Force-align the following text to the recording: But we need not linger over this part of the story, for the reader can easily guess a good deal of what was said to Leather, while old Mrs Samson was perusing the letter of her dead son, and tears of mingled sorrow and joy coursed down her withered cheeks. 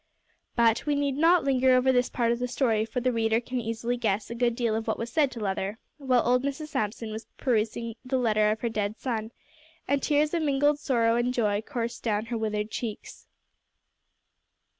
But 0.55 0.87
we 0.87 0.95
need 0.95 1.15
not 1.15 1.43
linger 1.43 1.75
over 1.75 1.91
this 1.91 2.09
part 2.09 2.31
of 2.31 2.39
the 2.39 2.47
story, 2.47 2.85
for 2.85 2.99
the 2.99 3.11
reader 3.11 3.39
can 3.39 3.59
easily 3.61 3.97
guess 3.97 4.31
a 4.31 4.33
good 4.33 4.55
deal 4.55 4.73
of 4.75 4.87
what 4.87 4.97
was 4.97 5.11
said 5.11 5.29
to 5.29 5.39
Leather, 5.39 5.77
while 5.99 6.27
old 6.27 6.41
Mrs 6.41 6.69
Samson 6.69 7.11
was 7.11 7.27
perusing 7.37 7.93
the 8.03 8.17
letter 8.17 8.49
of 8.49 8.61
her 8.61 8.69
dead 8.69 8.97
son, 8.99 9.31
and 9.87 10.01
tears 10.01 10.33
of 10.33 10.41
mingled 10.41 10.79
sorrow 10.79 11.17
and 11.17 11.31
joy 11.35 11.61
coursed 11.61 12.01
down 12.01 12.25
her 12.25 12.37
withered 12.39 12.71
cheeks. 12.71 13.27